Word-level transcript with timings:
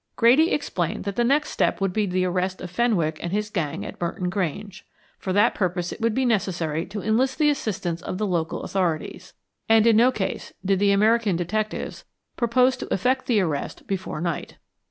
Grady 0.15 0.51
explained 0.51 1.03
that 1.03 1.15
the 1.15 1.23
next 1.23 1.51
step 1.51 1.79
would 1.79 1.93
be 1.93 2.07
the 2.07 2.25
arrest 2.25 2.59
of 2.59 2.71
Fenwick 2.71 3.19
and 3.21 3.31
his 3.31 3.51
gang 3.51 3.85
at 3.85 4.01
Merton 4.01 4.31
Grange. 4.31 4.83
For 5.19 5.31
that 5.31 5.53
purpose 5.53 5.91
it 5.91 6.01
would 6.01 6.15
be 6.15 6.25
necessary 6.25 6.87
to 6.87 7.03
enlist 7.03 7.37
the 7.37 7.51
assistance 7.51 8.01
of 8.01 8.17
the 8.17 8.25
local 8.25 8.63
authorities. 8.63 9.35
And 9.69 9.85
in 9.85 9.97
no 9.97 10.11
case 10.11 10.53
did 10.65 10.79
the 10.79 10.91
American 10.91 11.35
detectives 11.35 12.03
purpose 12.35 12.77
to 12.77 12.91
effect 12.91 13.27
the 13.27 13.41
arrest 13.41 13.85
before 13.85 14.19
night. 14.21 14.57